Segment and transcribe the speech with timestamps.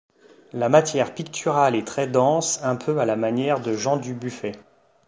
[0.53, 4.53] La matière picturale est très dense un peu à la manière de Jean Dubuffet.